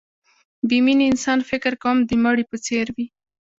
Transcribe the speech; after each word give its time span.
بې 0.67 0.77
مینې 0.85 1.05
انسان 1.11 1.39
فکر 1.49 1.73
کوم 1.83 1.97
د 2.03 2.11
مړي 2.23 2.43
په 2.51 2.57
څېر 2.65 2.85
وي 2.95 3.07